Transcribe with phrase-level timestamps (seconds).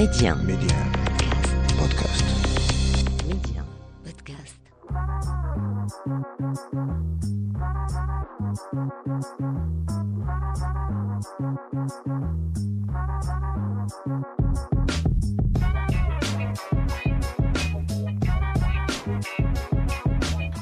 [0.00, 0.34] Média.
[0.34, 0.76] Média.
[1.76, 2.24] Podcast.
[3.28, 3.62] Média.
[4.02, 4.58] Podcast.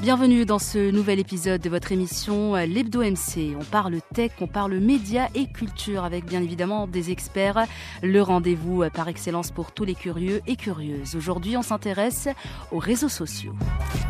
[0.09, 3.55] Bienvenue dans ce nouvel épisode de votre émission euh, L'Hebdo MC.
[3.55, 7.67] On parle tech, on parle médias et culture avec bien évidemment des experts.
[8.01, 11.15] Le rendez-vous euh, par excellence pour tous les curieux et curieuses.
[11.15, 12.27] Aujourd'hui, on s'intéresse
[12.71, 13.53] aux réseaux sociaux.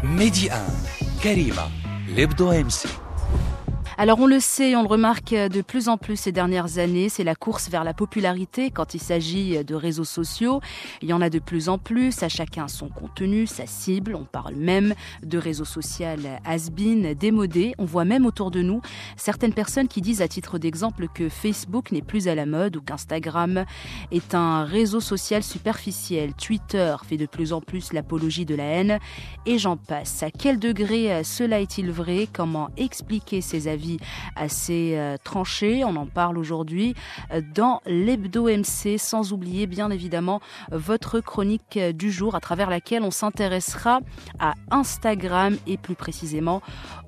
[0.02, 0.64] Média
[1.22, 1.68] Karima,
[2.16, 2.88] L'Hebdo MC.
[4.02, 7.26] Alors on le sait, on le remarque de plus en plus ces dernières années, c'est
[7.26, 10.62] la course vers la popularité quand il s'agit de réseaux sociaux.
[11.02, 14.16] Il y en a de plus en plus, à chacun son contenu, sa cible.
[14.16, 16.08] On parle même de réseaux sociaux
[16.46, 17.74] has-been, démodés.
[17.78, 18.82] On voit même autour de nous
[19.18, 22.82] certaines personnes qui disent à titre d'exemple que Facebook n'est plus à la mode ou
[22.82, 23.66] qu'Instagram
[24.14, 26.34] est un réseau social superficiel.
[26.36, 29.00] Twitter fait de plus en plus l'apologie de la haine
[29.46, 30.24] et j'en passe.
[30.24, 32.30] À quel degré euh, cela est-il vrai?
[32.32, 33.89] Comment expliquer ces avis?
[34.36, 36.96] Assez euh, tranchés On en parle aujourd'hui
[37.32, 42.70] euh, dans l'Hebdo MC, sans oublier bien évidemment votre chronique euh, du jour à travers
[42.70, 44.00] laquelle on s'intéressera
[44.40, 46.62] à Instagram et plus précisément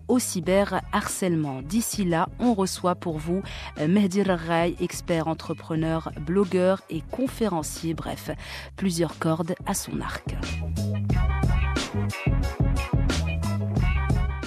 [0.07, 1.61] au cyberharcèlement.
[1.61, 3.41] D'ici là, on reçoit pour vous
[3.79, 8.29] Mehdi Rai, expert entrepreneur, blogueur et conférencier, bref,
[8.75, 10.35] plusieurs cordes à son arc.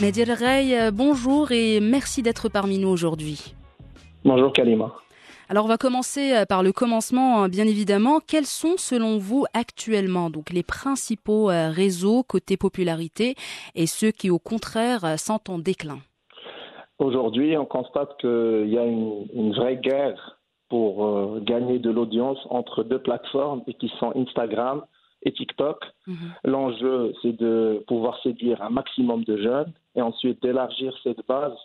[0.00, 3.54] Mehdi Rai, euh, bonjour et merci d'être parmi nous aujourd'hui.
[4.24, 4.92] Bonjour Kalima.
[5.48, 8.18] Alors on va commencer euh, par le commencement, hein, bien évidemment.
[8.18, 13.36] Quels sont selon vous actuellement donc les principaux euh, réseaux côté popularité
[13.76, 15.98] et ceux qui au contraire sont en déclin?
[16.98, 22.38] Aujourd'hui, on constate qu'il y a une, une vraie guerre pour euh, gagner de l'audience
[22.50, 24.82] entre deux plateformes et qui sont Instagram
[25.24, 25.84] et TikTok.
[26.06, 26.16] Mhm.
[26.44, 31.56] L'enjeu, c'est de pouvoir séduire un maximum de jeunes et ensuite d'élargir cette base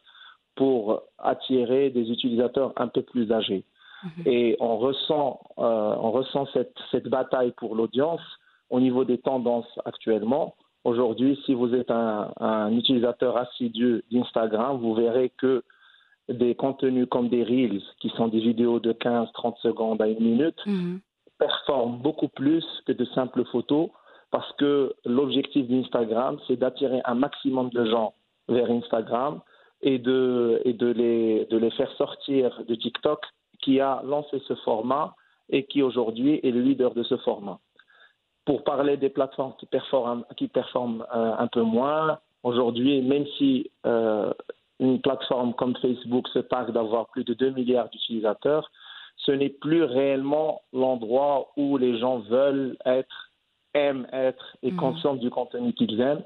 [0.56, 3.64] pour attirer des utilisateurs un peu plus âgés.
[4.26, 8.22] Et on ressent, euh, on ressent cette, cette bataille pour l'audience
[8.70, 10.56] au niveau des tendances actuellement.
[10.86, 15.64] Aujourd'hui, si vous êtes un, un utilisateur assidu d'Instagram, vous verrez que
[16.30, 20.60] des contenus comme des Reels, qui sont des vidéos de 15-30 secondes à une minute,
[20.66, 21.02] Mhm.
[21.88, 23.90] Beaucoup plus que de simples photos
[24.32, 28.14] parce que l'objectif d'Instagram, c'est d'attirer un maximum de gens
[28.48, 29.40] vers Instagram
[29.82, 33.24] et de, et de, les, de les faire sortir de TikTok
[33.62, 35.16] qui a lancé ce format
[35.50, 37.60] et qui aujourd'hui est le leader de ce format.
[38.46, 43.70] Pour parler des plateformes qui performent, qui performent euh, un peu moins, aujourd'hui, même si
[43.86, 44.32] euh,
[44.80, 48.72] une plateforme comme Facebook se targue d'avoir plus de 2 milliards d'utilisateurs,
[49.26, 53.32] ce n'est plus réellement l'endroit où les gens veulent être,
[53.74, 54.78] aiment être et Mhm.
[54.78, 56.24] consomment du contenu qu'ils aiment.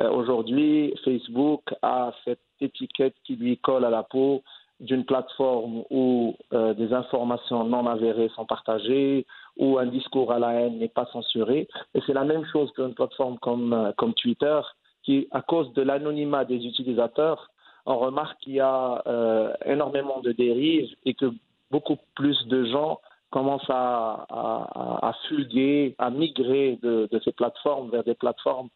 [0.00, 4.42] Euh, Aujourd'hui, Facebook a cette étiquette qui lui colle à la peau
[4.80, 9.26] d'une plateforme où euh, des informations non avérées sont partagées,
[9.56, 11.68] où un discours à la haine n'est pas censuré.
[11.94, 14.60] Et c'est la même chose qu'une plateforme comme, euh, comme Twitter,
[15.04, 17.50] qui, à cause de l'anonymat des utilisateurs,
[17.86, 21.26] on remarque qu'il y a euh, énormément de dérives et que
[21.72, 23.00] beaucoup plus de gens
[23.30, 28.68] commencent à, à, à fuguer, à migrer de, de ces plateformes vers des plateformes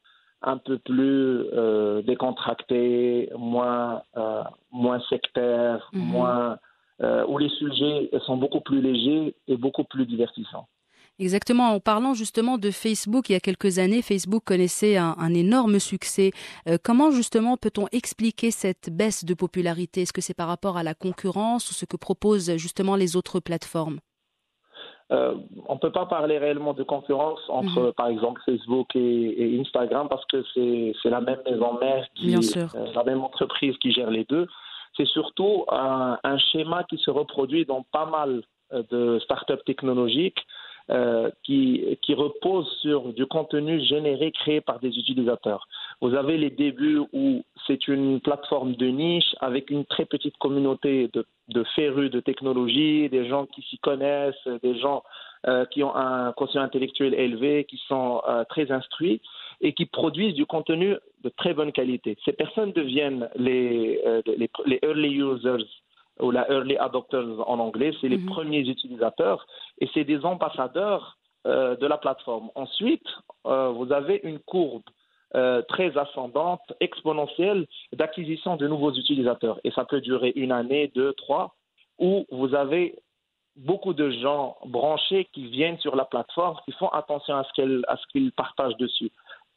[0.43, 4.43] un peu plus euh, décontractées, moins, euh,
[4.73, 6.03] moins sectaires, Mhm.
[6.15, 6.59] moins,
[7.03, 10.67] euh, où les sujets sont beaucoup plus légers et beaucoup plus divertissants.
[11.19, 11.71] Exactement.
[11.71, 15.79] En parlant justement de Facebook, il y a quelques années, Facebook connaissait un, un énorme
[15.79, 16.31] succès.
[16.69, 20.03] Euh, comment justement peut-on expliquer cette baisse de popularité?
[20.03, 23.41] Est-ce que c'est par rapport à la concurrence ou ce que proposent justement les autres
[23.41, 23.99] plateformes?
[25.13, 25.37] Euh,
[25.69, 27.93] on ne peut pas parler réellement de concurrence entre, Mhm.
[27.93, 32.67] par exemple, Facebook et, et Instagram parce que c'est la même maison mère, qui, euh,
[32.95, 34.49] la même entreprise qui gère les deux.
[34.97, 38.43] C'est surtout un, un schéma qui se reproduit dans pas mal
[38.91, 40.41] de startups technologiques
[40.89, 45.67] euh, qui, repose sur du contenu généré, créé par des utilisateurs.
[46.01, 51.11] Vous avez les débuts où c'est une plateforme de niche avec une très petite communauté
[51.13, 55.03] de, de férus de technologie, des gens qui s'y connaissent, des gens
[55.49, 59.21] euh, qui ont un quotient intellectuel élevé, qui sont euh, très instruits
[59.61, 62.17] et qui produisent du contenu de très bonne qualité.
[62.25, 64.01] Ces personnes deviennent les
[64.83, 65.67] early users
[66.21, 68.27] ou la early adopters en anglais, c'est les Mhm.
[68.27, 69.47] premiers utilisateurs
[69.81, 71.17] et c'est des ambassadeurs
[71.47, 72.51] euh, de la plateforme.
[72.57, 73.07] Ensuite,
[73.47, 74.83] euh, vous avez une courbe
[75.37, 79.61] euh, très ascendante, exponentielle d'acquisition de nouveaux utilisateurs.
[79.63, 81.55] Et ça peut durer une année, deux, trois,
[81.99, 82.99] où vous avez
[83.55, 88.33] beaucoup de gens branchés qui viennent sur la plateforme, qui font attention à ce qu'ils
[88.33, 89.13] partagent dessus.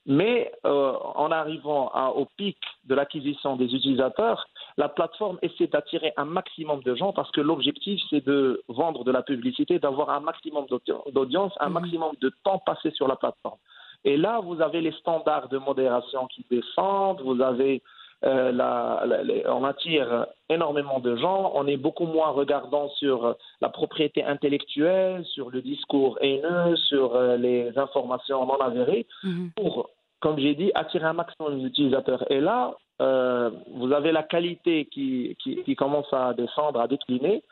[0.05, 4.47] Mais en arrivant au pic de l'acquisition des utilisateurs,
[4.79, 9.11] la plateforme essaie d'attirer un maximum de gens parce que l'objectif, c'est de vendre de
[9.11, 10.67] la publicité, d'avoir un maximum
[11.11, 11.73] d'audience, un mmh.
[11.73, 13.57] maximum de temps passé sur la plateforme.
[14.05, 17.83] Et là, vous avez les standards de modération qui descendent, vous avez
[18.23, 19.03] euh, la,
[19.47, 25.49] on attire énormément de gens, on est beaucoup moins regardant sur la propriété intellectuelle, sur
[25.49, 29.47] le discours haineux, sur euh, les informations non avérées, mmh.
[29.57, 29.89] pour
[30.21, 32.29] comme j'ai dit, attirer un maximum d'utilisateurs.
[32.29, 37.43] Et là, euh, vous avez la qualité qui, qui, commence à descendre, à décliner,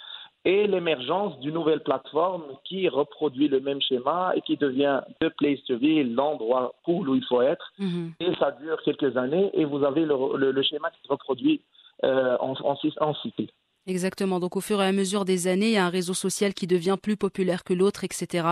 [0.45, 5.61] et l'émergence d'une nouvelle plateforme qui reproduit le même schéma et qui devient the place
[5.67, 7.71] to be, l'endroit cool où il faut être.
[7.79, 8.13] Mhm.
[8.19, 11.61] Et ça dure quelques années et vous avez le, schéma qui se reproduit
[12.05, 13.51] euh, en, en, en cycle.
[13.87, 14.41] Exactement.
[14.41, 16.67] Donc, au fur et à mesure des années, il y a un réseau social qui
[16.67, 18.49] devient plus populaire que l'autre, etc.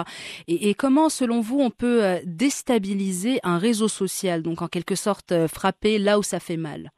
[0.47, 5.33] Et, comment, selon vous, on peut euh, déstabiliser un réseau social, donc en quelque sorte
[5.33, 6.89] euh, frapper là où ça fait mal?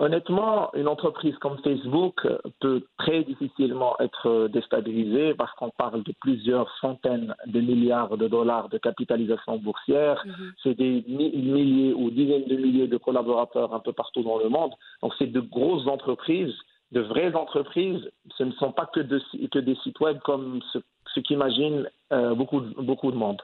[0.00, 2.26] Honnêtement, une entreprise comme Facebook
[2.60, 8.68] peut très difficilement être déstabilisée parce qu'on parle de plusieurs centaines de milliards de dollars
[8.70, 10.20] de capitalisation boursière.
[10.26, 10.52] Mhm.
[10.64, 14.72] C'est des milliers ou dizaines de milliers de collaborateurs un peu partout dans le monde.
[15.00, 16.54] Donc, c'est de grosses entreprises
[16.92, 20.78] de vraies entreprises, ce ne sont pas que, que des sites web comme ce,
[21.14, 23.40] ce qu'imagine euh, beaucoup, beaucoup de monde.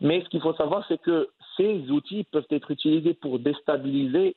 [0.00, 4.36] Mais ce qu'il faut savoir, c'est que ces outils peuvent être utilisés pour déstabiliser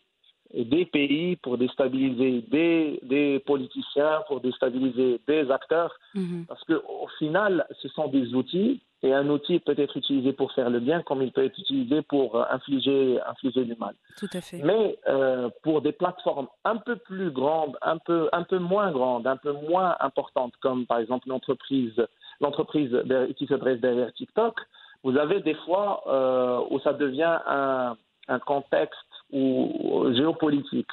[0.54, 6.46] des pays, pour déstabiliser des, des politiciens, pour déstabiliser des acteurs, mhm.
[6.48, 10.70] parce qu'au final, ce sont des outils, et un outil peut être utilisé pour faire
[10.70, 13.96] le bien, comme il peut être utilisé pour euh, infliger, infliger du mal.
[14.18, 14.62] Tout à fait.
[14.64, 19.26] Mais euh, pour des plateformes un peu plus grandes, un peu, un peu moins grandes,
[19.26, 21.96] un peu moins importantes, comme par exemple l'entreprise,
[22.40, 22.96] l'entreprise
[23.38, 24.60] qui se dresse derrière TikTok,
[25.04, 29.00] vous avez des fois euh, où ça devient un, un contexte
[29.32, 30.90] ou géopolitique.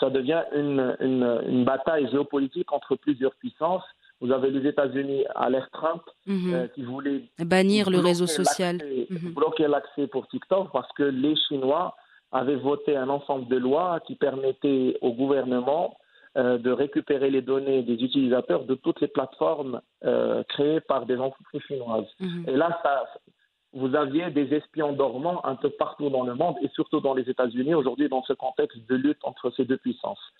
[0.00, 3.84] Ça devient une, une, une, bataille géopolitique entre plusieurs puissances.
[4.20, 6.54] Vous avez les États-Unis à l'ère Trump mhm.
[6.54, 8.78] euh, qui voulaient bannir le réseau social,
[9.10, 9.32] mhm.
[9.34, 11.94] bloquer l'accès pour TikTok parce que les Chinois
[12.32, 15.96] avaient voté un ensemble de lois qui permettaient au gouvernement
[16.36, 21.16] euh, de récupérer les données des utilisateurs de toutes les plateformes euh, créées par des
[21.16, 22.08] entreprises chinoises.
[22.18, 22.44] Mhm.
[22.48, 23.04] Et là, ça,
[23.72, 27.28] vous aviez des espions dormants un peu partout dans le monde et surtout dans les
[27.30, 30.32] États-Unis aujourd'hui dans ce contexte de lutte entre ces deux puissances.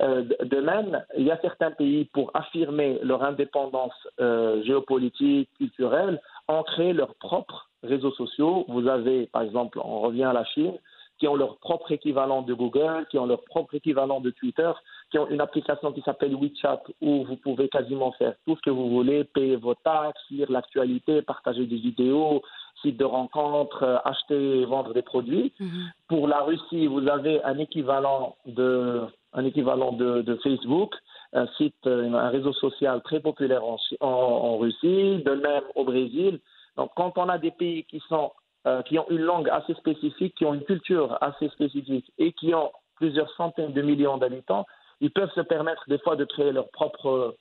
[0.00, 6.20] Euh, de même, il y a certains pays pour affirmer leur indépendance euh, géopolitique, culturelle,
[6.48, 8.64] ont créé leurs propres réseaux sociaux.
[8.68, 10.76] Vous avez, par exemple, on revient à la Chine,
[11.18, 14.72] qui ont leur propre équivalent de Google, qui ont leur propre équivalent de Twitter,
[15.10, 18.70] qui ont une application qui s'appelle WeChat où vous pouvez quasiment faire tout ce que
[18.70, 22.42] vous voulez, payer vos taxes, lire l'actualité, partager des vidéos,
[22.80, 25.52] sites de rencontres, euh, acheter et vendre des produits.
[25.60, 25.92] Mhm.
[26.08, 29.02] Pour la Russie, vous avez un équivalent de,
[29.32, 30.94] un équivalent de, Facebook,
[31.32, 33.62] un site, euh, un réseau social très populaire
[34.00, 36.40] en, Russie, de même au Brésil.
[36.76, 38.32] Donc, quand on a des pays qui sont
[38.66, 42.54] euh, qui ont une langue assez spécifique, qui ont une culture assez spécifique et qui
[42.54, 44.66] ont plusieurs centaines de millions d'habitants,
[45.00, 47.36] ils peuvent se permettre des fois de créer leur propre,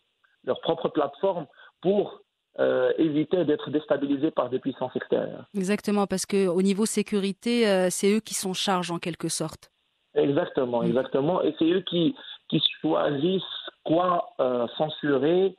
[0.45, 1.45] leur propre plateforme
[1.81, 2.21] pour
[2.59, 5.45] euh, éviter d'être déstabilisés par des puissances extérieures.
[5.53, 9.71] Exactement, parce qu'au niveau sécurité, c'est eux qui sont charge en quelque sorte.
[10.15, 10.87] Exactement, mm.
[10.87, 11.41] exactement.
[11.41, 12.15] Et c'est eux qui,
[12.49, 13.43] qui choisissent
[13.83, 15.55] quoi euh, censurer,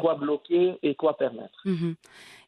[0.00, 1.60] quoi bloquer et quoi permettre.
[1.64, 1.94] Mm-hmm.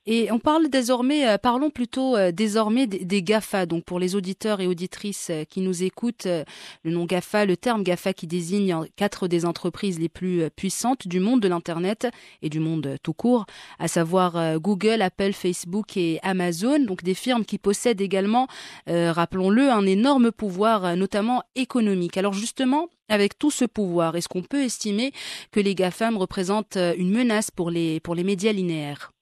[0.05, 3.67] Et on parle désormais, euh, parlons plutôt euh, désormais des, GAFA.
[3.67, 7.85] Donc pour les auditeurs et auditrices euh, qui nous écoutent, le nom GAFA, le terme
[7.85, 12.09] GAFA qui désigne quatre des entreprises les plus puissantes du monde de l'Internet
[12.43, 13.47] et du monde tout court,
[13.79, 16.81] à savoir Google, Apple, Facebook et Amazon.
[16.81, 18.49] Donc des firmes qui possèdent également,
[18.87, 22.17] rappelons-le, un énorme pouvoir, notamment économique.
[22.17, 25.13] Alors justement, avec tout ce pouvoir, est-ce qu'on peut estimer
[25.51, 29.13] que les GAFAM représentent une menace pour les, pour les médias linéaires?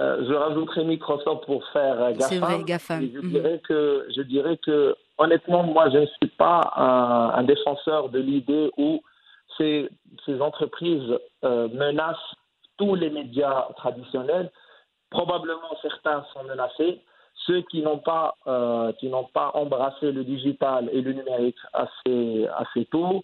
[0.00, 2.28] Euh, je rajouterai Microsoft pour faire euh, GAFAM.
[2.28, 3.10] C'est vrai, GAFAM.
[3.12, 3.30] je, mhm.
[3.30, 8.18] dirais que, je dirais que, honnêtement, moi, je ne suis pas un, un défenseur de
[8.18, 9.02] l'idée où
[9.58, 9.90] ces,
[10.24, 12.34] ces entreprises euh, menacent
[12.78, 14.50] tous les médias traditionnels.
[15.10, 17.00] Probablement, certains sont menacés.
[17.46, 22.46] Ceux qui n'ont pas, euh, qui n'ont pas embrassé le digital et le numérique assez,
[22.56, 23.22] assez tôt,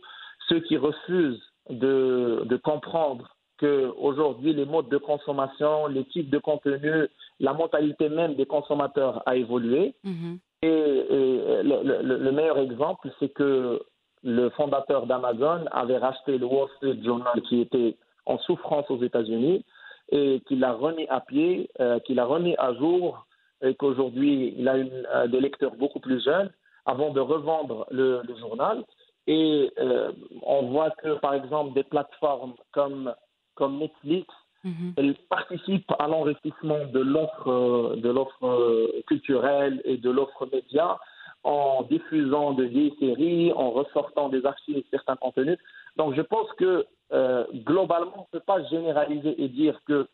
[0.48, 7.08] ceux qui refusent de, de comprendre qu'aujourd'hui, les modes de consommation, les types de contenu,
[7.40, 9.94] la mentalité même des consommateurs a évolué.
[10.04, 10.38] Mhm.
[10.62, 10.68] Et,
[11.62, 13.80] le, meilleur exemple, c'est que
[14.22, 19.64] le fondateur d'Amazon avait racheté le Wall Street Journal qui était en souffrance aux États-Unis
[20.10, 23.26] et qu'il l'a remis à pied, euh, qu'il a remis à jour
[23.62, 26.50] et qu'aujourd'hui il a une, euh, des lecteurs beaucoup plus jeunes
[26.86, 28.84] avant de revendre le, le journal.
[29.26, 33.12] Et euh, on voit que, par exemple, des plateformes comme,
[33.56, 34.28] comme Netflix,
[34.64, 34.94] Mhm.
[34.96, 40.98] elles participent à l'enrichissement de l'offre euh, de l'offre euh, culturelle et de l'offre média
[41.44, 45.58] en diffusant de vieilles séries, en ressortant des archives certains contenus.
[45.96, 50.08] Donc je pense que euh, globalement, on ne peut pas généraliser et dire que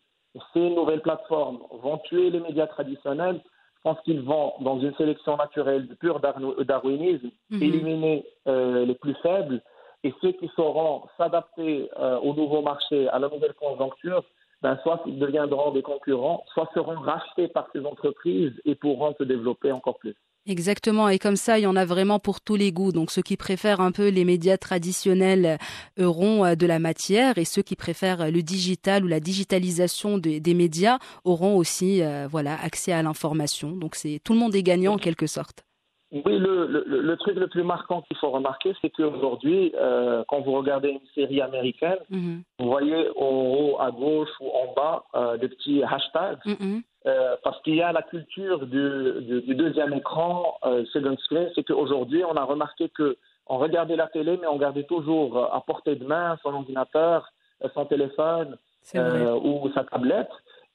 [0.53, 3.41] ces nouvelles plateformes vont tuer les médias traditionnels.
[3.77, 7.63] Je pense qu'ils vont, dans une sélection naturelle de pur darwinisme, Mhm.
[7.63, 9.63] éliminer euh, les plus faibles
[10.05, 14.25] et ceux qui sauront s'adapter euh, au nouveau marché, à la nouvelle conjoncture,
[14.63, 19.25] ben, soit ils deviendront des concurrents, soit seront rachetés par ces entreprises et pourront se
[19.25, 20.15] développer encore plus.
[20.45, 22.91] Exactement, et comme ça, il y en a vraiment pour tous les goûts.
[22.91, 25.59] Donc ceux qui préfèrent un peu les médias traditionnels
[26.01, 30.19] euh, auront euh, de la matière, et ceux qui préfèrent le digital ou la digitalisation
[30.19, 33.71] des, des médias auront aussi euh, voilà accès à l'information.
[33.71, 35.65] Donc c'est tout le monde est gagnant en quelque sorte.
[36.13, 40.41] Oui, le, le, le truc le plus marquant qu'il faut remarquer, c'est qu'aujourd'hui, euh, quand
[40.43, 42.43] vous regardez une série américaine, Mhm.
[42.59, 46.83] vous voyez en haut, à gauche ou en bas euh, des petits hashtags, Mhm.
[47.07, 50.59] euh, parce qu'il y a la culture du, du, du deuxième écran,
[50.93, 53.17] second screen, c'est qu'aujourd'hui, on a remarqué que
[53.47, 57.33] on regardait la télé, mais on gardait toujours à portée de main son ordinateur,
[57.75, 58.57] son téléphone
[58.95, 60.31] ou sa tablette.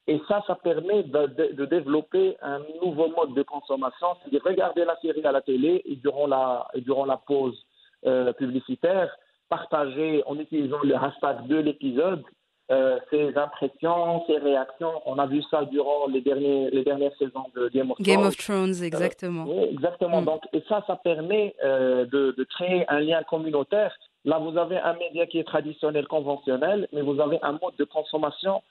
[0.08, 4.84] Et ça, ça permet de, de- de développer un nouveau mode de consommation, c'est-à-dire regarder
[4.84, 7.58] la série à la télé et durant la, et durant la pause
[8.06, 9.08] euh, publicitaire,
[9.50, 12.22] partager en utilisant le hashtag de l'épisode
[12.70, 14.92] euh, ses impressions, ses réactions.
[15.06, 18.26] On a vu ça durant les, derniers, les dernières saisons de Game of Game Thrones.
[18.28, 19.44] of Thrones, exactement.
[19.48, 20.20] Oui, exactement.
[20.20, 20.24] Mm.
[20.26, 23.94] Donc, et ça, ça permet euh, de, de créer un lien communautaire.
[24.26, 27.84] Là, vous avez un média qui est traditionnel, conventionnel, mais vous avez un mode de
[27.84, 28.62] consommation euh,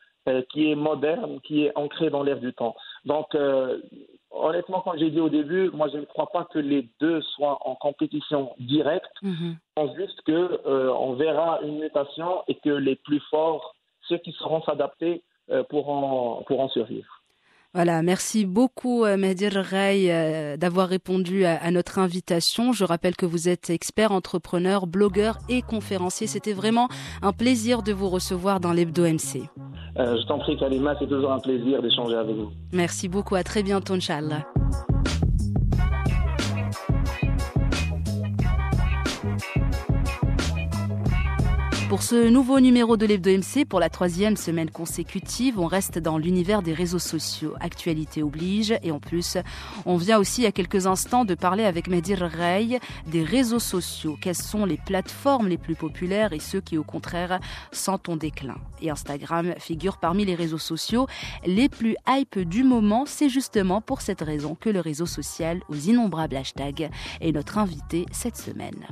[0.49, 2.75] qui est moderne, qui est ancré dans l'air du temps.
[3.05, 3.79] Donc, euh,
[4.31, 7.59] honnêtement, comme j'ai dit au début, moi, je ne crois pas que les deux soient
[7.67, 9.11] en compétition directe.
[9.21, 9.55] Mhm.
[9.55, 13.75] Je pense juste que euh, verra une mutation et que les plus forts,
[14.07, 17.16] ceux qui sauront s'adapter, euh, pourront, pourront survivre.
[17.77, 22.73] Voilà, merci beaucoup euh, Mehdi Rey euh, d'avoir répondu à, à notre invitation.
[22.73, 26.25] Je rappelle que vous êtes expert, entrepreneur, blogueur et conférencier.
[26.25, 26.87] C'était vraiment
[27.21, 29.43] un plaisir de vous recevoir dans l'Hebdo MC.
[29.99, 32.49] Euh, je t'en prie, Kalima, c'est toujours un plaisir d'échanger avec vous.
[32.73, 34.47] Merci beaucoup, à très bientôt, Inch'Allah.
[41.89, 46.17] Pour ce nouveau numéro de l'Hebdo MC, pour la troisième semaine consécutive, on reste dans
[46.17, 47.53] l'univers des réseaux sociaux.
[47.61, 48.73] Actualité oblige.
[48.83, 49.37] Et en plus,
[49.85, 54.17] on vient aussi à quelques instants de parler avec Medir Rey des réseaux sociaux.
[54.21, 57.39] Quelles sont les plateformes les plus populaires et ceux qui, au contraire,
[57.71, 58.57] sentent en déclin?
[58.81, 61.07] Et Instagram figure parmi les réseaux sociaux
[61.45, 63.05] les plus hype du moment.
[63.05, 66.89] C'est justement pour cette raison que le réseau social aux innombrables hashtags
[67.21, 68.85] est notre invité cette semaine.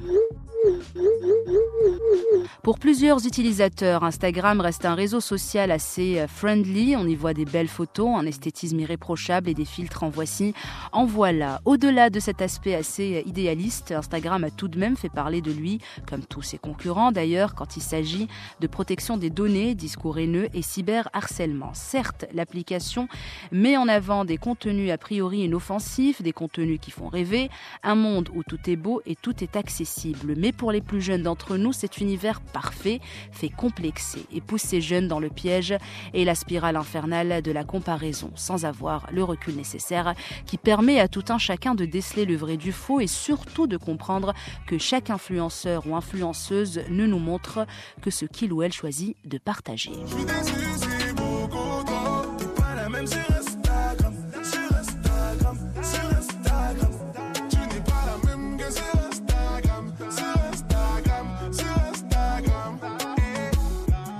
[2.66, 6.96] Pour plusieurs utilisateurs, Instagram reste un réseau social assez euh, friendly.
[6.96, 10.56] On y voit des belles photos, un esthétisme irréprochable et des filtres en voici.
[10.92, 11.62] En voilà.
[11.66, 15.52] Au-delà de cet aspect assez euh, idéaliste, Instagram a tout de même fait parler de
[15.52, 15.80] lui,
[16.10, 18.28] comme tous ses concurrents d'ailleurs, quand il s'agit
[18.62, 21.72] de protection des données, discours haineux et cyberharcèlement.
[21.74, 23.08] Certes, l'application
[23.52, 27.52] met en avant des contenus a priori inoffensifs, des contenus qui font rêver,
[27.84, 30.34] un monde où tout est beau et tout est accessible.
[30.36, 33.00] Mais pour les plus jeunes d'entre nous, cet univers parfait
[33.32, 35.76] fait complexer et pousse ces jeunes dans le piège
[36.14, 40.14] et la spirale infernale de la comparaison, sans avoir le recul nécessaire
[40.46, 43.78] qui permet à tout un chacun de déceler le vrai du faux et surtout de
[43.78, 44.34] comprendre
[44.68, 47.66] que chaque influenceur ou influenceuse ne nous montre
[48.02, 49.92] que ce qu'il ou elle choisit de partager.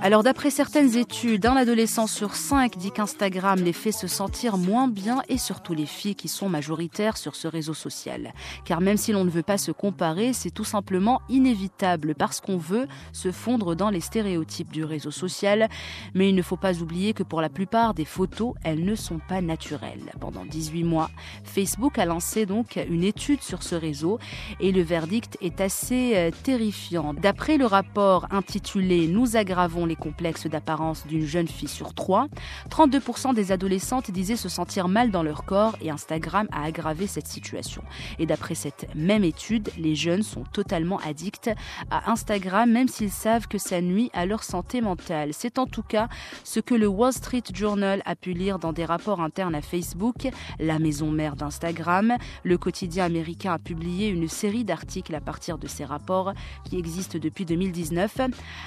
[0.06, 4.86] Alors d'après certaines études, un adolescent sur cinq dit qu'Instagram les fait se sentir moins
[4.86, 8.32] bien et surtout les filles qui sont majoritaires sur ce réseau social.
[8.64, 12.56] Car même si l'on ne veut pas se comparer, c'est tout simplement inévitable parce qu'on
[12.56, 15.68] veut se fondre dans les stéréotypes du réseau social.
[16.14, 19.18] Mais il ne faut pas oublier que pour la plupart des photos, elles ne sont
[19.18, 20.12] pas naturelles.
[20.20, 21.10] Pendant 18 mois,
[21.42, 24.20] Facebook a lancé donc une étude sur ce réseau
[24.60, 27.12] et le verdict est assez euh, terrifiant.
[27.12, 32.28] D'après le rapport intitulé Nous aggravons les les complexes d'apparence d'une jeune fille sur trois.
[32.70, 37.26] 32% des adolescentes disaient se sentir mal dans leur corps et Instagram a aggravé cette
[37.26, 37.82] situation.
[38.18, 41.50] Et d'après cette même étude, les jeunes sont totalement addicts
[41.90, 45.30] à Instagram, même s'ils savent que ça nuit à leur santé mentale.
[45.32, 46.08] C'est en tout cas
[46.44, 50.28] ce que le Wall Street Journal a pu lire dans des rapports internes à Facebook,
[50.58, 52.16] la maison mère d'Instagram.
[52.42, 56.32] Le quotidien américain a publié une série d'articles à partir de ces rapports
[56.64, 58.20] qui existent depuis 2019.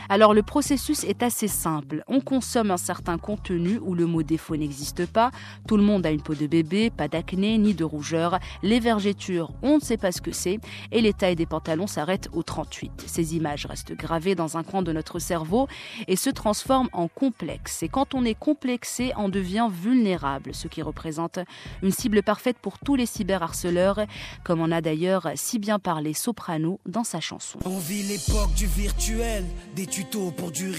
[0.10, 2.04] Alors le processus est assez simple.
[2.08, 5.32] On consomme un certain contenu où le mot défaut n'existe pas.
[5.68, 8.40] Tout le monde a une peau de bébé, pas d'acné ni de rougeur.
[8.64, 10.60] Les vergetures, on ne sait pas ce que c'est.
[10.92, 13.04] Et les tailles des pantalons s'arrêtent au 38.
[13.06, 15.68] Ces images restent gravées dans un coin de notre cerveau
[16.08, 17.84] et se transforment en complexes.
[17.84, 21.40] Et quand on est complexé, on devient vulnérable, ce qui représente
[21.84, 24.06] une cible parfaite pour tous les cyberharceleurs,
[24.44, 27.60] comme en a d'ailleurs si bien parlé Soprano dans sa chanson.
[27.66, 29.44] On vit l'époque du virtuel,
[29.76, 30.70] des tutos pour du.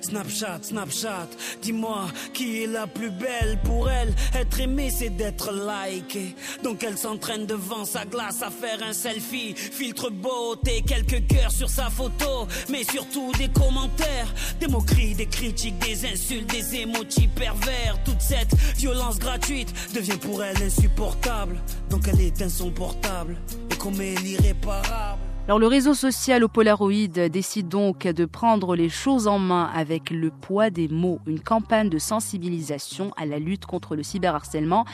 [0.00, 1.28] Snapchat, Snapchat,
[1.62, 4.14] dis-moi qui est la plus belle pour elle.
[4.34, 6.34] Être aimée, c'est d'être likée.
[6.62, 9.54] Donc elle s'entraîne devant sa glace à faire un selfie.
[9.54, 15.78] Filtre beauté, quelques cœurs sur sa photo, mais surtout des commentaires, des moqueries, des critiques,
[15.78, 18.02] des insultes, des émotis pervers.
[18.04, 21.58] Toute cette violence gratuite devient pour elle insupportable.
[21.90, 23.36] Donc elle éteint son portable
[23.70, 25.27] et commet l'irréparable.
[25.48, 30.10] Alors le réseau social au Polaroid décide donc de prendre les choses en main avec
[30.10, 31.20] le poids des mots.
[31.26, 34.84] Une campagne de sensibilisation à la lutte contre le cyberharcèlement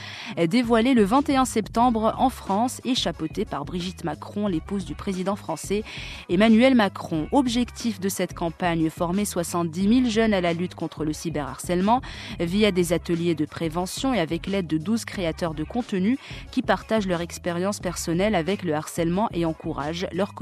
[0.48, 5.82] dévoilée le 21 septembre en France et chapeautée par Brigitte Macron, l'épouse du président français
[6.28, 7.26] Emmanuel Macron.
[7.32, 12.00] Objectif de cette campagne, former 70 000 jeunes à la lutte contre le cyberharcèlement
[12.38, 16.16] via des ateliers de prévention et avec l'aide de 12 créateurs de contenu
[16.52, 20.32] qui partagent leur expérience personnelle avec le harcèlement et encouragent leur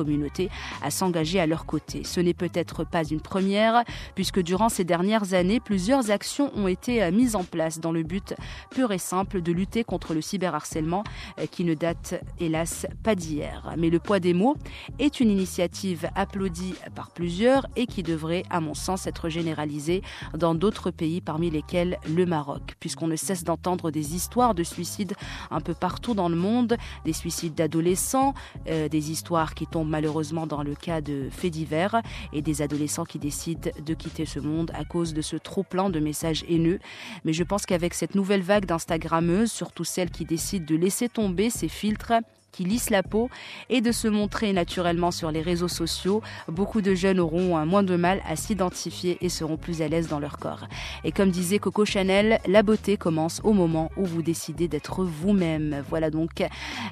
[0.83, 2.03] à s'engager à leur côté.
[2.05, 7.03] Ce n'est peut-être pas une première, puisque durant ces dernières années, plusieurs actions ont été
[7.03, 8.35] euh, mises en place dans le but
[8.71, 11.05] pur et simple de lutter contre le cyberharcèlement
[11.39, 13.75] euh, qui ne date hélas pas d'hier.
[13.79, 14.57] Mais le poids des mots
[14.99, 20.03] est une initiative applaudie par plusieurs et qui devrait, à mon sens, être généralisée
[20.37, 25.15] dans d'autres pays, parmi lesquels le Maroc, puisqu'on ne cesse d'entendre des histoires de suicides
[25.51, 28.35] un peu partout dans le monde, des suicides d'adolescents,
[28.69, 32.03] euh, des histoires qui tombent malheureusement dans le cas de faits divers
[32.33, 36.01] et des adolescents qui décident de quitter ce monde à cause de ce trop-plein de
[36.01, 36.79] messages haineux.
[37.25, 41.51] Mais je pense qu'avec cette nouvelle vague d'Instagrammeuses, surtout celles qui décident de laisser tomber
[41.51, 42.15] ces filtres,
[42.53, 43.31] qui lisse la peau
[43.71, 47.97] et de se montrer naturellement sur les réseaux sociaux, beaucoup de jeunes auront moins de
[47.97, 50.67] mal à s'identifier et seront plus à l'aise dans leur corps.
[51.05, 55.83] Et comme disait Coco Chanel, la beauté commence au moment où vous décidez d'être vous-même.
[55.89, 56.43] Voilà donc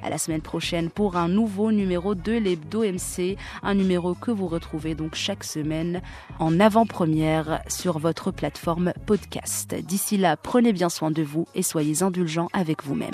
[0.02, 4.48] à la semaine prochaine pour un nouveau numéro de l'Hebdo MC, un numéro que vous
[4.48, 6.00] retrouvez donc chaque semaine
[6.38, 9.74] en avant-première sur votre plateforme podcast.
[9.74, 13.10] D'ici là, prenez bien soin de vous et soyez indulgents avec vous-même.